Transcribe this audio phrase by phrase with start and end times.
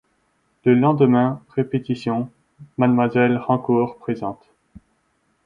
[0.65, 2.31] Le lendemain, répétition,
[2.79, 4.47] Mlle Raucourt présente.